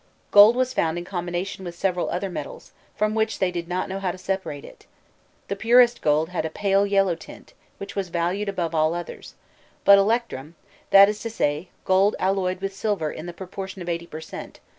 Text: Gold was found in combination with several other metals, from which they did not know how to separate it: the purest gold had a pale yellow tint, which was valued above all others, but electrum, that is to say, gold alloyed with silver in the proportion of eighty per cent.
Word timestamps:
Gold 0.31 0.55
was 0.55 0.73
found 0.73 0.97
in 0.97 1.05
combination 1.05 1.63
with 1.63 1.75
several 1.75 2.09
other 2.09 2.27
metals, 2.31 2.71
from 2.95 3.13
which 3.13 3.37
they 3.37 3.51
did 3.51 3.67
not 3.67 3.87
know 3.87 3.99
how 3.99 4.09
to 4.09 4.17
separate 4.17 4.65
it: 4.65 4.87
the 5.47 5.55
purest 5.55 6.01
gold 6.01 6.29
had 6.29 6.43
a 6.43 6.49
pale 6.49 6.87
yellow 6.87 7.13
tint, 7.13 7.53
which 7.77 7.95
was 7.95 8.09
valued 8.09 8.49
above 8.49 8.73
all 8.73 8.95
others, 8.95 9.35
but 9.85 9.99
electrum, 9.99 10.55
that 10.89 11.07
is 11.07 11.19
to 11.19 11.29
say, 11.29 11.69
gold 11.85 12.15
alloyed 12.17 12.61
with 12.61 12.75
silver 12.75 13.11
in 13.11 13.27
the 13.27 13.31
proportion 13.31 13.79
of 13.83 13.87
eighty 13.89 14.07
per 14.07 14.21
cent. 14.21 14.59